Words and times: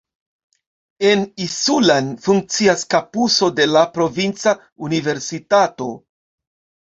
En 1.09 1.19
Isulan 1.43 2.07
funkcias 2.27 2.85
kampuso 2.93 3.51
de 3.61 3.69
la 3.75 3.85
provinca 3.99 4.55
universitato. 4.89 5.91